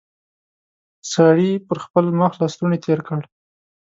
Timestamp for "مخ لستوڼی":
2.19-2.79